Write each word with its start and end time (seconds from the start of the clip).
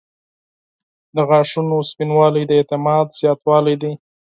•د 1.15 1.17
غاښونو 1.29 1.77
سپینوالی 1.89 2.43
د 2.47 2.51
اعتماد 2.59 3.07
زیاتوالی 3.19 3.75
دی. 3.81 3.93